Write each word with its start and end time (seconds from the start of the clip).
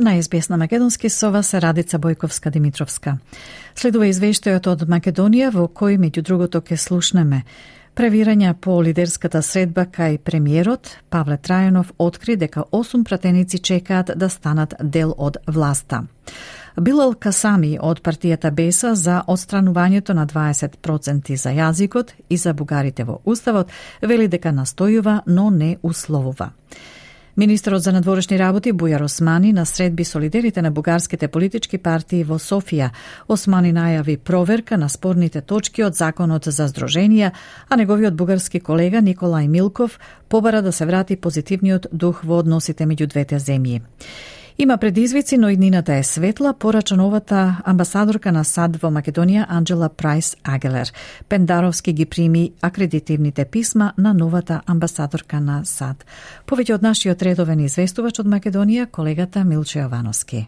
На 0.00 0.22
СБС 0.22 0.48
на 0.48 0.56
Македонски 0.56 1.10
со 1.10 1.30
вас 1.30 1.54
е 1.54 1.60
Радица 1.60 1.98
Бојковска 1.98 2.50
Димитровска. 2.50 3.18
Следува 3.76 4.06
извештајот 4.08 4.66
од 4.72 4.84
Македонија 4.88 5.50
во 5.52 5.66
кој 5.68 5.98
меѓу 6.00 6.22
другото 6.24 6.62
ке 6.64 6.78
слушнеме 6.80 7.42
Превирања 7.94 8.54
по 8.54 8.78
лидерската 8.80 9.42
средба 9.42 9.84
кај 9.84 10.16
премиерот 10.24 10.88
Павле 11.10 11.36
Трајанов 11.36 11.90
откри 11.98 12.36
дека 12.36 12.64
8 12.72 13.04
пратеници 13.04 13.58
чекаат 13.58 14.12
да 14.16 14.28
станат 14.28 14.74
дел 14.80 15.12
од 15.18 15.36
власта. 15.46 16.06
Билал 16.80 17.12
Касами 17.14 17.76
од 17.80 18.00
партијата 18.00 18.50
Беса 18.50 18.94
за 18.94 19.20
отстранувањето 19.26 20.16
на 20.16 20.24
20% 20.26 21.36
за 21.36 21.50
јазикот 21.50 22.14
и 22.28 22.36
за 22.36 22.54
бугарите 22.54 23.04
во 23.04 23.18
Уставот 23.24 23.68
вели 24.00 24.28
дека 24.28 24.48
настојува, 24.48 25.20
но 25.26 25.50
не 25.50 25.76
условува. 25.82 26.52
Министерот 27.36 27.82
за 27.82 27.92
надворешни 27.92 28.38
работи 28.38 28.72
Бујар 28.72 29.04
Османи 29.04 29.52
на 29.52 29.66
средби 29.66 30.04
со 30.04 30.18
лидерите 30.18 30.62
на 30.62 30.70
бугарските 30.70 31.28
политички 31.28 31.78
партии 31.78 32.24
во 32.24 32.38
Софија. 32.38 32.90
Османи 33.28 33.72
најави 33.72 34.16
проверка 34.18 34.76
на 34.76 34.88
спорните 34.88 35.40
точки 35.40 35.84
од 35.84 35.94
Законот 35.94 36.44
за 36.44 36.66
здруженија, 36.66 37.30
а 37.68 37.76
неговиот 37.76 38.14
бугарски 38.14 38.60
колега 38.60 38.98
Николај 38.98 39.46
Милков 39.48 40.00
побара 40.28 40.62
да 40.62 40.72
се 40.72 40.86
врати 40.86 41.16
позитивниот 41.16 41.86
дух 41.92 42.24
во 42.24 42.38
односите 42.38 42.84
меѓу 42.84 43.06
двете 43.06 43.38
земји. 43.38 43.80
Има 44.60 44.78
предизвици, 44.78 45.38
но 45.38 45.48
иднината 45.48 45.94
е 45.94 46.02
светла, 46.02 46.54
порача 46.54 46.96
новата 46.96 47.62
амбасадорка 47.64 48.32
на 48.32 48.42
САД 48.44 48.76
во 48.82 48.90
Македонија 48.92 49.46
Анджела 49.48 49.88
Прайс 49.88 50.36
Агелер. 50.44 50.92
Пендаровски 51.28 51.92
ги 51.92 52.04
прими 52.04 52.52
акредитивните 52.60 53.44
писма 53.44 53.92
на 53.98 54.12
новата 54.12 54.60
амбасадорка 54.66 55.40
на 55.40 55.64
САД. 55.64 56.04
Повеќе 56.44 56.76
од 56.76 56.84
нашиот 56.84 57.22
редовен 57.22 57.64
известувач 57.64 58.20
од 58.20 58.28
Македонија, 58.28 58.90
колегата 58.92 59.48
Милче 59.48 59.80
Јовановски. 59.80 60.44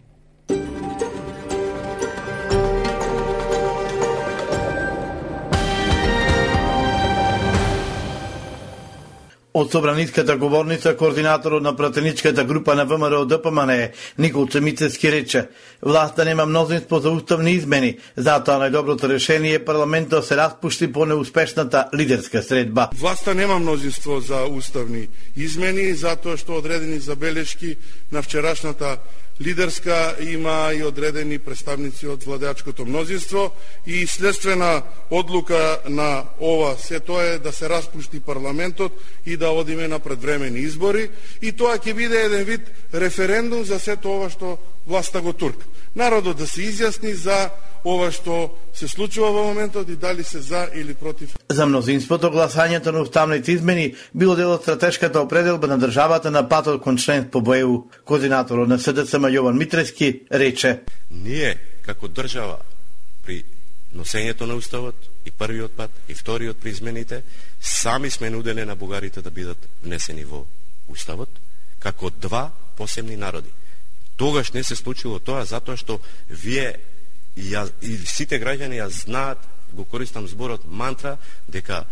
Од 9.55 9.73
собраниската 9.73 10.37
говорница, 10.37 10.97
координаторот 10.97 11.63
на 11.63 11.77
пратеничката 11.77 12.45
група 12.45 12.75
на 12.75 12.85
ВМРО 12.85 13.27
ДПМН 13.27 13.89
Никол 14.19 14.47
Чемицески 14.49 15.13
рече 15.13 15.49
власта 15.83 16.25
нема 16.25 16.47
мнозинство 16.47 16.99
за 16.99 17.11
уставни 17.11 17.53
измени, 17.53 17.99
затоа 18.17 18.57
најдоброто 18.63 19.11
решение 19.13 19.55
е 19.55 19.65
парламентот 19.65 20.25
се 20.25 20.37
распушти 20.37 20.89
по 20.93 21.05
неуспешната 21.07 21.85
лидерска 21.93 22.43
средба. 22.43 22.89
Власта 22.97 23.35
нема 23.35 23.59
мнозинство 23.59 24.21
за 24.21 24.47
уставни 24.49 25.09
измени, 25.37 25.93
затоа 25.93 26.41
што 26.41 26.57
одредени 26.57 26.97
забелешки 26.99 27.77
на 28.13 28.23
вчерашната 28.23 28.97
лидерска 29.41 30.17
има 30.21 30.73
и 30.75 30.83
одредени 30.85 31.39
представници 31.39 32.07
од 32.07 32.25
владеачкото 32.25 32.85
мнозинство 32.85 33.51
и 33.87 34.07
следствена 34.07 34.83
одлука 35.11 35.81
на 35.89 36.25
ова 36.41 36.77
се 36.79 37.01
тоа 37.01 37.25
е 37.25 37.39
да 37.39 37.53
се 37.53 37.69
распушти 37.69 38.21
парламентот 38.21 38.93
и 39.27 39.37
да 39.37 39.51
одиме 39.51 39.89
на 39.89 39.99
предвремени 39.99 40.59
избори 40.61 41.11
и 41.43 41.53
тоа 41.53 41.79
ќе 41.79 41.95
биде 41.95 42.27
еден 42.27 42.45
вид 42.45 42.71
референдум 42.95 43.65
за 43.65 43.79
сето 43.81 44.13
ова 44.21 44.31
што 44.31 44.59
власта 44.87 45.21
го 45.21 45.33
турка. 45.33 45.67
Народот 45.97 46.37
да 46.37 46.47
се 46.47 46.69
изјасни 46.69 47.13
за 47.13 47.51
ова 47.85 48.11
што 48.15 48.59
се 48.75 48.89
случува 48.89 49.33
во 49.33 49.45
моментот 49.51 49.89
и 49.89 49.97
дали 49.97 50.25
се 50.25 50.41
за 50.41 50.69
или 50.75 50.95
против. 50.95 51.37
За 51.49 51.67
мнозинството 51.67 52.31
гласањето 52.31 52.93
на 52.93 53.03
уставните 53.03 53.53
измени 53.53 53.95
било 54.15 54.37
дел 54.37 54.53
од 54.53 54.63
стратешката 54.63 55.21
определба 55.21 55.67
на 55.67 55.79
државата 55.79 56.31
на 56.31 56.49
патот 56.49 56.83
кон 56.83 56.97
членство 56.97 57.41
во 57.41 57.55
ЕУ. 57.55 57.83
Координаторот 58.05 58.69
на 58.69 58.79
СДЦМ 58.79 59.27
Јован 59.35 59.59
Митрески 59.59 60.23
рече: 60.31 60.81
Ние 61.11 61.59
како 61.83 62.09
држава 62.09 62.59
при 63.25 63.43
носењето 63.95 64.47
на 64.47 64.55
уставот 64.55 64.95
и 65.27 65.31
првиот 65.31 65.77
пат 65.77 65.91
и 66.09 66.15
вториот 66.15 66.57
при 66.57 66.71
измените 66.71 67.23
сами 67.61 68.11
сме 68.11 68.31
нудени 68.31 68.65
на 68.65 68.77
бугарите 68.77 69.23
да 69.23 69.31
бидат 69.31 69.59
внесени 69.83 70.25
во 70.25 70.47
уставот 70.89 71.29
како 71.79 72.11
два 72.11 72.51
посебни 72.77 73.17
народи. 73.17 73.51
Тогаш 74.17 74.53
не 74.53 74.63
се 74.65 74.77
случило 74.77 75.19
тоа 75.19 75.45
затоа 75.45 75.77
што 75.77 76.01
вие 76.31 76.79
и, 77.37 77.53
ја, 77.53 77.69
и 77.83 77.97
сите 78.07 78.41
граѓани 78.41 78.81
ја 78.81 78.89
знаат, 78.91 79.39
го 79.73 79.85
користам 79.85 80.29
зборот 80.29 80.67
мантра, 80.69 81.17
дека 81.49 81.85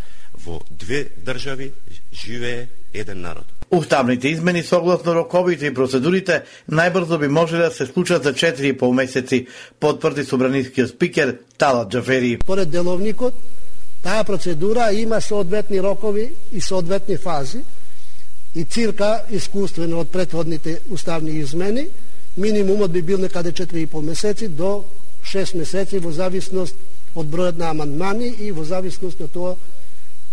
во 0.44 0.60
две 0.70 1.08
држави 1.24 1.72
живее 2.12 2.68
еден 2.94 3.20
народ. 3.20 3.44
Уставните 3.70 4.28
измени 4.28 4.62
согласно 4.62 5.14
роковите 5.14 5.66
и 5.66 5.74
процедурите 5.74 6.42
најбрзо 6.70 7.18
би 7.18 7.28
можеле 7.28 7.68
да 7.68 7.70
се 7.70 7.86
случат 7.86 8.24
за 8.24 8.32
4,5 8.34 8.92
месеци, 8.92 9.46
потврди 9.80 10.24
собранискиот 10.24 10.90
спикер 10.90 11.38
Тала 11.58 11.86
Джафери. 11.88 12.38
Поред 12.38 12.70
деловникот, 12.70 13.34
таа 14.02 14.24
процедура 14.24 14.90
има 14.92 15.20
соодветни 15.20 15.82
рокови 15.82 16.32
и 16.52 16.60
соодветни 16.60 17.16
фази 17.16 17.60
и 18.54 18.64
цирка 18.64 19.22
искуствено 19.30 20.00
од 20.00 20.10
претходните 20.10 20.80
уставни 20.90 21.38
измени, 21.38 21.86
минимумот 22.36 22.90
би 22.92 23.02
бил 23.02 23.18
некаде 23.18 23.52
4,5 23.52 24.02
месеци 24.02 24.48
до 24.48 24.84
6 25.24 25.56
месеци 25.58 25.98
во 25.98 26.12
зависност 26.12 26.76
од 27.14 27.26
бројот 27.26 27.58
на 27.58 27.70
амандмани 27.70 28.28
и 28.38 28.50
во 28.52 28.64
зависност 28.64 29.20
од 29.20 29.32
тоа 29.32 29.56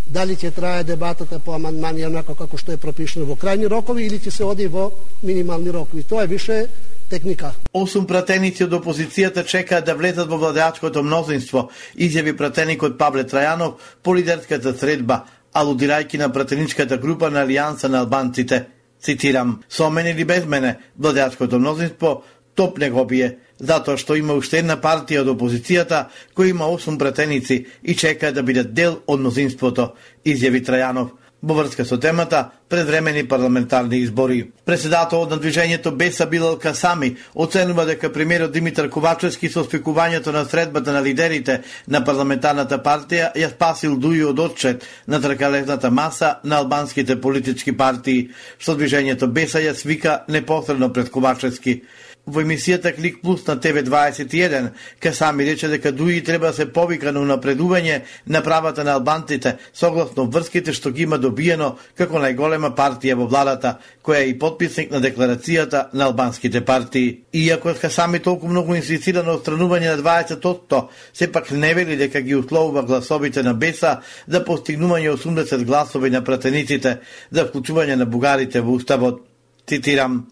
дали 0.09 0.36
ќе 0.36 0.52
трае 0.56 0.84
дебатата 0.84 1.40
по 1.40 1.56
амандмани 1.56 2.06
онако 2.06 2.36
како 2.36 2.58
што 2.58 2.72
е 2.72 2.78
пропишено 2.78 3.26
во 3.26 3.36
крајни 3.36 3.68
рокови 3.68 4.06
или 4.06 4.20
ќе 4.20 4.31
се 4.31 4.44
оди 4.44 4.68
во 4.68 4.92
минимални 5.24 5.72
рокови. 5.72 6.03
Тоа 6.03 6.24
е 6.24 6.28
више 6.28 6.68
техника. 7.09 7.52
Осум 7.74 8.08
пратеници 8.08 8.64
од 8.64 8.74
опозицијата 8.74 9.44
чекаат 9.46 9.86
да 9.86 9.96
влезат 9.96 10.30
во 10.30 10.38
владеачкото 10.38 11.03
мнозинство, 11.03 11.70
изјави 11.96 12.38
пратеникот 12.38 12.97
Павле 12.97 13.24
Трајанов 13.24 13.76
по 14.03 14.16
лидерската 14.16 14.74
средба, 14.78 15.26
алудирајќи 15.53 16.18
на 16.18 16.31
пратеничката 16.34 16.97
група 16.97 17.30
на 17.30 17.46
Алијанса 17.46 17.88
на 17.88 18.00
албанците. 18.00 18.68
Цитирам, 19.02 19.62
со 19.70 19.90
мене 19.90 20.12
или 20.12 20.26
без 20.26 20.46
мене, 20.46 20.80
владеачкото 20.97 21.59
мнозинство 21.59 22.24
топ 22.57 22.79
не 22.81 22.90
го 22.90 23.06
бие, 23.06 23.38
затоа 23.59 24.01
што 24.01 24.18
има 24.18 24.34
уште 24.34 24.63
една 24.63 24.79
партија 24.81 25.22
од 25.22 25.31
опозицијата 25.35 26.07
која 26.35 26.56
има 26.56 26.72
8 26.73 26.97
пратеници 26.97 27.66
и 27.84 27.95
чека 27.95 28.34
да 28.34 28.44
биде 28.44 28.63
дел 28.63 29.00
од 29.07 29.22
мнозинството, 29.22 29.94
изјави 30.25 30.66
Трајанов 30.66 31.13
во 31.41 31.53
врска 31.53 31.85
со 31.85 31.97
темата 31.97 32.50
предвремени 32.69 33.28
парламентарни 33.28 33.97
избори. 33.97 34.51
Председателот 34.66 35.29
на 35.29 35.38
движењето 35.38 35.91
Беса 35.96 36.25
Билал 36.25 36.57
Касами 36.59 37.16
оценува 37.35 37.85
дека 37.85 38.12
премиерот 38.13 38.51
Димитар 38.51 38.90
Ковачевски 38.90 39.50
со 39.50 39.63
спекувањето 39.63 40.34
на 40.34 40.46
средбата 40.46 40.91
на 40.91 41.01
лидерите 41.01 41.62
на 41.88 42.03
парламентарната 42.03 42.81
партија 42.84 43.31
ја 43.35 43.51
спасил 43.53 43.96
Дуј 43.96 44.25
од 44.31 44.40
отчет 44.40 44.84
на 45.07 45.22
тркалезната 45.22 45.91
маса 45.91 46.35
на 46.44 46.57
албанските 46.57 47.22
политички 47.22 47.78
партии, 47.78 48.29
што 48.57 48.75
движењето 48.75 49.28
Беса 49.28 49.62
ја 49.62 49.73
свика 49.73 50.23
непосредно 50.28 50.94
пред 50.94 51.12
Ковачевски. 51.12 51.81
Во 52.28 52.42
емисијата 52.44 52.92
Клик 52.92 53.22
Плюс 53.22 53.46
на 53.48 53.56
ТВ21, 53.56 54.74
Касами 55.00 55.46
рече 55.46 55.68
дека 55.68 55.92
Дуи 55.92 56.24
треба 56.24 56.48
да 56.48 56.54
се 56.54 56.66
повика 56.74 57.14
на 57.16 57.22
унапредување 57.24 58.02
на 58.28 58.42
правата 58.44 58.84
на 58.84 58.98
албанците 59.00 59.54
согласно 59.74 60.26
врските 60.28 60.74
што 60.76 60.92
ги 60.92 61.06
има 61.08 61.18
добиено 61.24 61.78
како 61.96 62.20
најголема 62.20 62.74
партија 62.76 63.16
во 63.16 63.30
владата, 63.32 63.78
која 64.04 64.26
е 64.26 64.34
и 64.34 64.38
подписник 64.40 64.92
на 64.92 65.00
декларацијата 65.00 65.88
на 65.94 66.12
албанските 66.12 66.66
партии. 66.66 67.24
Иако 67.32 67.74
Касами 67.80 68.20
толку 68.20 68.52
многу 68.52 68.76
инсистира 68.76 69.24
на 69.24 69.40
отстранување 69.40 69.96
на 69.96 70.04
20%, 70.04 70.84
сепак 71.14 71.52
не 71.52 71.74
вели 71.74 71.96
дека 71.96 72.22
ги 72.22 72.36
условува 72.36 72.84
гласовите 72.84 73.44
на 73.44 73.54
Беса 73.54 74.02
за 74.28 74.44
постигнување 74.44 75.16
80 75.16 75.64
гласови 75.64 76.09
на 76.09 76.23
пратениците 76.23 76.97
за 77.32 77.47
вклучување 77.47 77.96
на 77.96 78.06
бугарите 78.06 78.62
во 78.62 78.76
уставот. 78.76 79.23
Цитирам, 79.68 80.28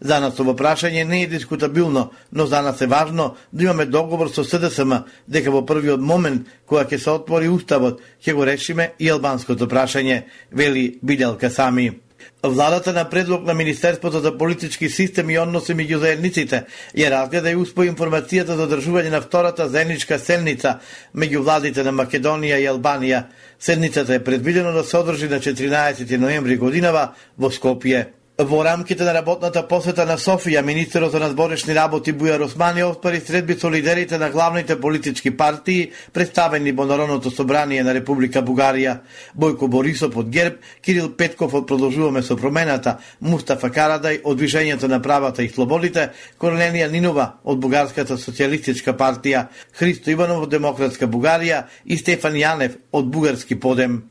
За 0.00 0.20
нас 0.20 0.40
ово 0.40 0.54
прашање 0.56 1.04
не 1.04 1.22
е 1.22 1.26
дискутабилно, 1.26 2.10
но 2.32 2.46
за 2.46 2.62
нас 2.62 2.80
е 2.80 2.86
важно 2.86 3.36
да 3.52 3.64
имаме 3.64 3.86
договор 3.86 4.28
со 4.28 4.44
СДСМ 4.44 4.92
дека 5.28 5.50
во 5.50 5.64
првиот 5.66 6.00
момент 6.00 6.48
кога 6.66 6.84
ќе 6.84 6.98
се 6.98 7.10
отвори 7.10 7.48
уставот 7.48 8.00
ќе 8.20 8.34
го 8.34 8.44
решиме 8.44 8.92
и 8.98 9.08
албанското 9.10 9.68
прашање, 9.68 10.24
вели 10.52 10.98
Биделка 11.02 11.50
Сами. 11.50 12.06
Владата 12.42 12.92
на 12.92 13.10
предлог 13.10 13.46
на 13.46 13.54
Министерството 13.54 14.20
за 14.20 14.38
политички 14.38 14.88
систем 14.88 15.30
и 15.30 15.38
односи 15.38 15.74
меѓу 15.74 15.98
заедниците 15.98 16.64
ја 16.94 17.10
разгледа 17.10 17.50
и 17.50 17.56
успо 17.56 17.84
информацијата 17.84 18.56
за 18.56 18.66
одржување 18.68 19.10
на 19.10 19.20
втората 19.20 19.68
заедничка 19.68 20.18
селница 20.18 20.78
меѓу 21.14 21.42
владите 21.42 21.82
на 21.82 21.92
Македонија 21.92 22.60
и 22.60 22.68
Албанија. 22.70 23.24
Седницата 23.58 24.14
е 24.14 24.24
предвидено 24.24 24.72
да 24.72 24.84
се 24.84 24.96
одржи 24.96 25.28
на 25.28 25.40
14 25.40 26.16
ноември 26.16 26.56
годинава 26.56 27.14
во 27.38 27.50
Скопје. 27.50 28.15
Во 28.38 28.64
рамките 28.64 29.04
на 29.04 29.14
работната 29.14 29.62
посета 29.64 30.04
на 30.04 30.18
Софија, 30.20 30.60
министерот 30.60 31.14
за 31.14 31.20
надборешни 31.22 31.72
работи 31.72 32.12
Бујар 32.12 32.42
Османи 32.44 32.82
оспари 32.84 33.20
средби 33.24 33.54
со 33.56 33.70
лидерите 33.72 34.18
на 34.18 34.28
главните 34.30 34.76
политички 34.80 35.30
партии 35.30 35.92
представени 36.12 36.72
во 36.72 36.84
Народното 36.84 37.30
собрание 37.30 37.82
на 37.82 37.94
Република 37.94 38.42
Бугарија. 38.42 38.98
Бојко 39.32 39.68
Борисов 39.72 40.16
од 40.16 40.28
ГЕРБ, 40.28 40.58
Кирил 40.84 41.16
Петков 41.16 41.54
од 41.54 41.66
Продолжуваме 41.66 42.22
со 42.22 42.36
промената, 42.36 42.98
Мустафа 43.20 43.70
Карадај 43.72 44.20
од 44.24 44.36
Движењето 44.36 44.84
на 44.86 45.00
правата 45.00 45.42
и 45.42 45.48
слободите, 45.48 46.10
Корнелија 46.38 46.90
Нинова 46.92 47.40
од 47.42 47.56
Бугарската 47.56 48.18
социјалистичка 48.20 48.92
партија, 48.92 49.46
Христо 49.72 50.10
Иванов 50.10 50.44
од 50.44 50.52
Демократска 50.52 51.08
Бугарија 51.08 51.62
и 51.86 51.96
Стефан 51.96 52.36
Јанев 52.36 52.76
од 52.92 53.08
Бугарски 53.08 53.56
подем. 53.56 54.02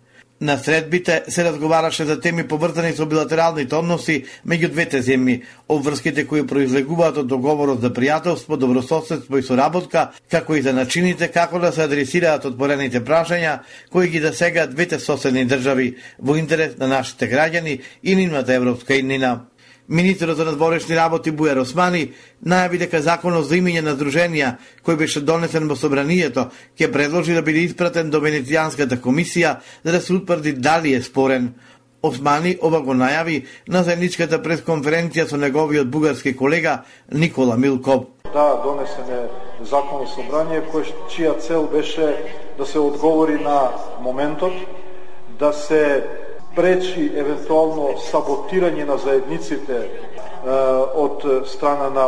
На 0.45 0.57
средбите 0.57 1.23
се 1.27 1.43
разговараше 1.43 2.05
за 2.05 2.19
теми 2.21 2.43
поврзани 2.47 2.91
со 2.93 3.05
билатералните 3.09 3.73
односи 3.75 4.15
меѓу 4.45 4.69
двете 4.75 4.99
земји, 5.01 5.39
обврските 5.73 6.27
кои 6.29 6.43
произлегуваат 6.45 7.17
од 7.23 7.31
договорот 7.31 7.81
за 7.81 7.89
пријателство, 7.89 8.59
добрососедство 8.61 9.39
и 9.41 9.45
соработка, 9.47 10.11
како 10.29 10.53
и 10.53 10.61
за 10.61 10.73
начините 10.77 11.31
како 11.33 11.57
да 11.63 11.71
се 11.73 11.87
адресираат 11.89 12.45
отворените 12.45 13.01
прашања 13.01 13.57
кои 13.89 14.11
ги 14.13 14.21
засегаат 14.21 14.75
двете 14.75 15.01
соседни 15.01 15.47
држави 15.49 15.95
во 16.21 16.37
интерес 16.37 16.77
на 16.77 16.93
нашите 16.93 17.31
граѓани 17.31 17.79
и 18.03 18.15
нивната 18.15 18.53
европска 18.53 19.01
иднина. 19.01 19.47
Министерот 19.87 20.37
за 20.37 20.45
надворешни 20.45 20.95
работи 20.97 21.31
Бујар 21.31 21.59
Османи 21.61 22.07
најави 22.41 22.79
дека 22.81 23.01
законот 23.05 23.45
за 23.45 23.59
имење 23.59 23.83
на 23.85 23.93
здруженија 23.93 24.55
кој 24.85 24.97
беше 24.97 25.21
донесен 25.21 25.67
во 25.69 25.77
собранието 25.77 26.47
ќе 26.73 26.91
предложи 26.91 27.37
да 27.37 27.43
биде 27.45 27.67
испратен 27.67 28.09
до 28.09 28.17
Венецијанската 28.23 28.97
комисија 28.97 29.59
за 29.83 29.91
да 29.91 30.01
се 30.01 30.13
утврди 30.13 30.53
дали 30.53 30.93
е 30.93 31.01
спорен. 31.01 31.53
Османи 32.01 32.57
ова 32.61 32.81
го 32.81 32.93
најави 32.97 33.45
на 33.67 33.83
заедничката 33.83 34.41
пресконференција 34.41 35.27
со 35.29 35.37
неговиот 35.37 35.89
бугарски 35.89 36.35
колега 36.35 36.81
Никола 37.13 37.57
Милков. 37.57 38.05
Да, 38.33 38.61
донесен 38.65 39.05
е 39.09 39.21
закон 39.69 40.07
собрание 40.07 40.65
кој 40.65 40.89
чија 41.13 41.37
цел 41.39 41.69
беше 41.69 42.09
да 42.57 42.65
се 42.65 42.79
одговори 42.79 43.37
на 43.37 43.69
моментот, 44.01 44.53
да 45.39 45.53
се 45.53 46.03
пречи 46.55 47.11
евентуално 47.15 47.95
саботирање 48.09 48.85
на 48.85 48.97
заедниците 48.97 49.81
од 50.95 51.23
страна 51.49 51.89
на 51.89 52.05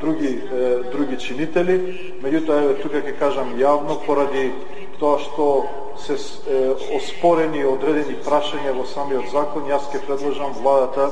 други 0.00 0.34
други 0.92 1.16
чинители, 1.16 1.76
меѓутоа 2.22 2.62
еве 2.64 2.74
тука 2.82 3.02
ќе 3.02 3.14
кажам 3.18 3.54
јавно 3.58 3.96
поради 4.06 4.50
тоа 5.00 5.18
што 5.24 5.48
се 5.98 6.16
оспорени 6.94 7.64
одредени 7.64 8.18
прашања 8.26 8.74
во 8.76 8.84
самиот 8.86 9.30
закон, 9.32 9.66
јас 9.70 9.88
ќе 9.92 10.04
предложам 10.06 10.52
владата 10.60 11.10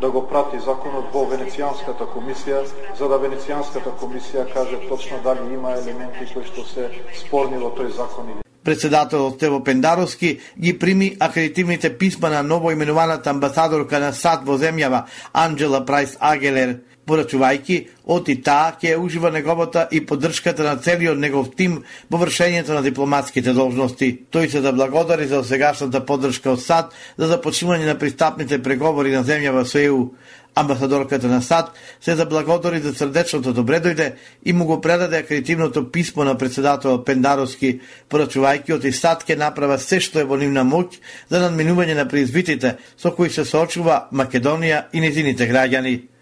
да 0.00 0.10
го 0.10 0.22
прати 0.26 0.58
законот 0.58 1.12
во 1.12 1.26
Венецијанската 1.30 2.08
комисија, 2.14 2.64
за 2.98 3.08
да 3.08 3.20
Венецијанската 3.20 3.94
комисија 4.00 4.48
каже 4.54 4.80
точно 4.88 5.20
дали 5.24 5.54
има 5.54 5.76
елементи 5.76 6.32
кои 6.32 6.44
што 6.44 6.64
се 6.72 6.88
спорни 7.20 7.60
во 7.62 7.70
тој 7.76 7.92
закон 7.94 8.32
или 8.32 8.53
Председателот 8.64 9.38
Тево 9.38 9.64
Пендаровски 9.64 10.38
ги 10.60 10.78
прими 10.78 11.16
акредитивните 11.20 11.98
писма 11.98 12.30
на 12.30 12.42
новоименуваната 12.42 13.30
амбасадорка 13.30 14.00
на 14.00 14.12
САД 14.12 14.46
во 14.48 14.56
земјава 14.58 15.04
Анджела 15.32 15.84
Прайс 15.84 16.16
Агелер, 16.20 16.78
порачувајќи 17.06 17.78
од 18.04 18.28
и 18.28 18.36
таа 18.42 18.74
ќе 18.80 18.96
ужива 19.00 19.30
неговата 19.30 19.88
и 19.92 20.00
поддршката 20.06 20.64
на 20.64 20.76
целиот 20.76 21.18
негов 21.18 21.50
тим 21.56 21.82
во 22.10 22.20
вршењето 22.20 22.74
на 22.74 22.82
дипломатските 22.82 23.52
должности. 23.52 24.24
Тој 24.32 24.48
се 24.50 24.60
да 24.60 24.72
благодари 24.72 25.26
за 25.26 25.44
сегашната 25.44 26.04
поддршка 26.06 26.52
од 26.52 26.62
САД 26.62 26.94
за 27.16 27.28
започнување 27.32 27.86
на 27.86 27.98
пристапните 27.98 28.62
преговори 28.62 29.12
на 29.12 29.24
земјава 29.24 29.64
со 29.64 29.78
ЕУ. 29.78 30.14
Амбасадорката 30.54 31.26
на 31.26 31.42
САД 31.42 31.72
се 32.00 32.10
да 32.10 32.16
заблагодари 32.16 32.78
за 32.80 32.94
срдечното 32.94 33.52
добре 33.52 33.80
дојде 33.80 34.12
и 34.44 34.52
му 34.52 34.64
го 34.64 34.80
предаде 34.80 35.18
акредитивното 35.18 35.90
писмо 35.90 36.24
на 36.24 36.38
председател 36.38 37.02
Пендаровски, 37.04 37.80
порачувајќи 38.08 38.74
од 38.74 38.84
и 38.84 38.92
САД 38.92 39.24
ке 39.24 39.36
направа 39.36 39.78
се 39.78 39.98
што 40.00 40.22
е 40.22 40.30
во 40.30 40.38
нивна 40.38 40.62
моќ 40.62 41.00
за 41.28 41.42
надминување 41.42 41.98
на 41.98 42.06
преизвитите 42.08 42.76
со 42.96 43.10
кои 43.10 43.30
се 43.30 43.44
соочува 43.44 44.08
Македонија 44.12 44.84
и 44.92 45.00
незините 45.00 45.50
граѓани. 45.50 46.13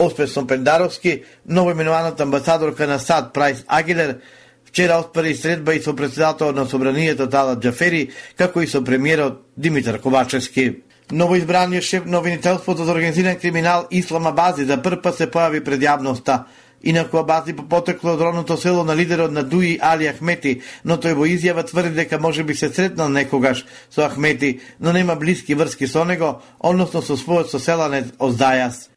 Оспесно 0.00 0.46
Пендаровски, 0.46 1.22
новоименуваната 1.46 2.22
амбасадорка 2.22 2.86
на 2.86 2.98
САД 2.98 3.32
Прайс 3.34 3.64
Агилер, 3.68 4.18
вчера 4.64 4.98
оспари 4.98 5.34
средба 5.34 5.74
и 5.74 5.82
со 5.82 5.96
председател 5.96 6.52
на 6.52 6.66
собранието 6.66 7.28
Талат 7.28 7.60
Джафери, 7.60 8.08
како 8.38 8.62
и 8.62 8.66
со 8.66 8.80
премиерот 8.84 9.42
Димитар 9.56 10.00
Ковачевски. 10.00 10.76
Новоизбраниот 11.12 11.84
шеф 11.84 12.04
на 12.06 12.18
обвинителството 12.18 12.84
за 12.84 12.92
организиран 12.92 13.36
криминал 13.36 13.86
Ислама 13.90 14.32
Бази 14.32 14.64
за 14.64 14.82
прв 14.82 15.02
пат 15.02 15.16
се 15.16 15.26
појави 15.26 15.60
пред 15.64 15.84
јавноста. 15.84 16.44
Инаку 16.82 17.18
Абази 17.18 17.52
по 17.52 17.68
потекло 17.68 18.14
од 18.14 18.20
родното 18.20 18.56
село 18.56 18.84
на 18.84 18.96
лидерот 18.96 19.32
на 19.32 19.42
Дуи 19.42 19.78
Али 19.82 20.08
Ахмети, 20.08 20.62
но 20.84 20.96
тој 20.96 21.12
во 21.12 21.26
изјава 21.28 21.66
тврди 21.68 21.92
дека 21.94 22.18
може 22.18 22.44
би 22.44 22.54
се 22.54 22.72
сретнал 22.72 23.08
некогаш 23.08 23.66
со 23.90 24.08
Ахмети, 24.08 24.60
но 24.80 24.92
нема 24.92 25.16
блиски 25.16 25.54
врски 25.54 25.86
со 25.86 26.04
него, 26.04 26.40
односно 26.58 27.02
со 27.02 27.20
својот 27.20 27.50
соселанец 27.50 28.16
Оздајас. 28.18 28.89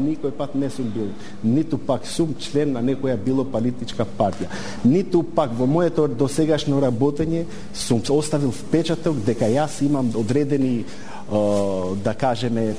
Никој 0.00 0.32
пат 0.36 0.54
не 0.54 0.70
сум 0.70 0.90
бил, 0.94 1.08
ниту 1.42 1.78
пак 1.78 2.06
сум 2.06 2.34
член 2.40 2.72
на 2.72 2.82
некоја 2.82 3.16
било 3.16 3.44
политичка 3.44 4.06
партија. 4.18 4.50
Ниту 4.84 5.22
пак 5.22 5.54
во 5.58 5.66
моето 5.66 6.08
досегашно 6.08 6.80
работење 6.80 7.44
сум 7.74 8.02
оставил 8.10 8.52
впечаток 8.52 9.16
дека 9.24 9.46
јас 9.46 9.82
имам 9.82 10.12
одредени 10.14 10.84
да 12.04 12.14
кажеме 12.14 12.74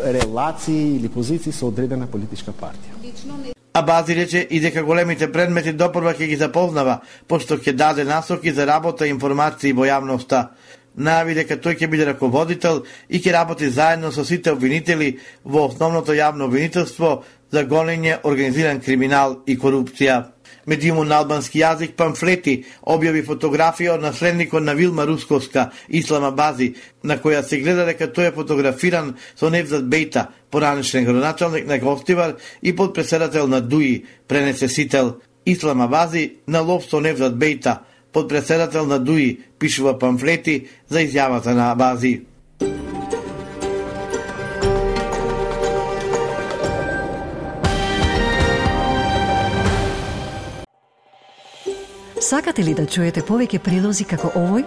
релации 0.00 0.96
или 0.96 1.08
позиции 1.08 1.52
со 1.52 1.66
одредена 1.66 2.06
политичка 2.06 2.52
партија. 2.52 3.54
А 3.74 3.82
Бази 3.82 4.14
рече 4.14 4.38
и 4.50 4.60
дека 4.60 4.82
големите 4.84 5.32
предмети 5.32 5.72
допрва 5.72 6.12
ќе 6.12 6.26
ги 6.28 6.36
запознава, 6.36 6.98
пошто 7.28 7.56
ќе 7.56 7.72
даде 7.72 8.04
насоки 8.04 8.52
за 8.52 8.66
работа 8.66 9.06
и 9.06 9.10
информации 9.10 9.72
во 9.72 9.86
јавноста. 9.88 10.48
Најави 10.96 11.34
дека 11.34 11.56
тој 11.56 11.78
ќе 11.80 11.88
биде 11.88 12.04
раководител 12.04 12.82
и 13.08 13.20
ќе 13.20 13.32
работи 13.32 13.70
заедно 13.72 14.12
со 14.12 14.24
сите 14.28 14.52
обвинители 14.52 15.18
во 15.44 15.64
основното 15.68 16.12
јавно 16.12 16.44
обвинителство 16.44 17.22
за 17.52 17.64
гонење 17.64 18.18
организиран 18.24 18.80
криминал 18.80 19.40
и 19.46 19.56
корупција. 19.56 20.22
Медиумот 20.66 21.08
на 21.08 21.18
албански 21.18 21.58
јазик 21.58 21.96
памфлети 21.98 22.54
објави 22.86 23.24
фотографија 23.26 23.96
од 23.96 24.04
наследникот 24.04 24.62
на 24.62 24.74
Вилма 24.78 25.06
Русковска, 25.08 25.70
Ислама 25.88 26.30
Бази, 26.30 26.74
на 27.02 27.16
која 27.18 27.42
се 27.42 27.58
гледа 27.58 27.86
дека 27.88 28.06
тој 28.12 28.28
е 28.28 28.34
фотографиран 28.36 29.14
со 29.34 29.50
Невзат 29.50 29.88
Бејта, 29.88 30.28
поранешен 30.50 31.04
градоначалник 31.04 31.66
на 31.66 31.78
Гостивар 31.78 32.36
и 32.62 32.76
подпредседател 32.76 33.48
на 33.48 33.60
ДУИ, 33.60 34.04
пренесе 34.28 34.68
сител 34.68 35.16
Ислама 35.46 35.88
Бази 35.88 36.36
на 36.46 36.60
лов 36.60 36.84
со 36.84 37.00
Невзат 37.00 37.34
Бејта, 37.34 37.78
подпредседател 38.12 38.86
на 38.86 38.98
ДУИ, 38.98 39.40
пишува 39.58 39.98
памфлети 39.98 40.66
за 40.88 41.00
изјавата 41.00 41.54
на 41.54 41.74
Бази. 41.74 42.20
Сакате 52.22 52.62
ли 52.64 52.72
да 52.72 52.86
чуете 52.86 53.20
повеќе 53.20 53.58
прилози 53.58 54.04
како 54.08 54.30
овој? 54.38 54.62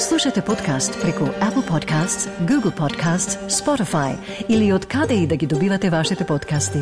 Слушате 0.00 0.40
подкаст 0.40 0.94
преку 1.02 1.26
Apple 1.44 1.66
Podcasts, 1.68 2.28
Google 2.48 2.72
Podcasts, 2.72 3.36
Spotify 3.50 4.16
или 4.48 4.72
од 4.72 4.86
каде 4.86 5.14
и 5.14 5.26
да 5.26 5.36
ги 5.36 5.46
добивате 5.46 5.90
вашите 5.90 6.24
подкасти. 6.24 6.80